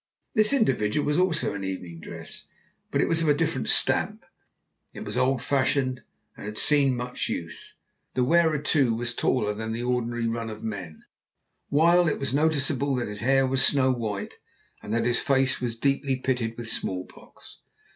[0.33, 2.47] This individual was also in evening dress,
[2.89, 4.25] but it was of a different stamp.
[4.93, 6.01] It was old fashioned
[6.35, 7.75] and had seen much use.
[8.15, 11.03] The wearer, too, was taller than the ordinary run of men,
[11.69, 14.39] while it was noticeable that his hair was snow white,
[14.81, 17.59] and that his face was deeply pitted with smallpox.